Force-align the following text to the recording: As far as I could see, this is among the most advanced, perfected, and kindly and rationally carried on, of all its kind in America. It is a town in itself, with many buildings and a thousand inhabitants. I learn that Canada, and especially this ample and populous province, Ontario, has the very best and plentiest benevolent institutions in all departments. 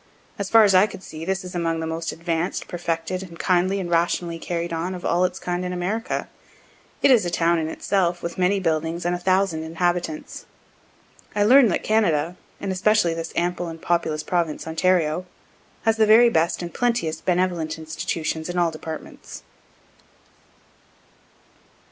As 0.39 0.49
far 0.49 0.63
as 0.63 0.73
I 0.73 0.87
could 0.87 1.03
see, 1.03 1.25
this 1.25 1.43
is 1.45 1.53
among 1.53 1.79
the 1.79 1.85
most 1.85 2.11
advanced, 2.11 2.67
perfected, 2.67 3.21
and 3.21 3.37
kindly 3.37 3.79
and 3.79 3.87
rationally 3.87 4.39
carried 4.39 4.73
on, 4.73 4.95
of 4.95 5.05
all 5.05 5.25
its 5.25 5.37
kind 5.37 5.63
in 5.63 5.71
America. 5.73 6.27
It 7.03 7.11
is 7.11 7.23
a 7.23 7.29
town 7.29 7.59
in 7.59 7.67
itself, 7.67 8.23
with 8.23 8.35
many 8.35 8.59
buildings 8.59 9.05
and 9.05 9.13
a 9.13 9.19
thousand 9.19 9.61
inhabitants. 9.61 10.47
I 11.35 11.43
learn 11.43 11.67
that 11.67 11.83
Canada, 11.83 12.35
and 12.59 12.71
especially 12.71 13.13
this 13.13 13.31
ample 13.35 13.67
and 13.67 13.79
populous 13.79 14.23
province, 14.23 14.65
Ontario, 14.65 15.27
has 15.83 15.97
the 15.97 16.07
very 16.07 16.29
best 16.29 16.63
and 16.63 16.73
plentiest 16.73 17.23
benevolent 17.23 17.77
institutions 17.77 18.49
in 18.49 18.57
all 18.57 18.71
departments. 18.71 19.43